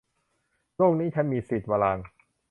[0.77, 2.05] โลกนี้ฉันมีสิทธิ์- วรางค์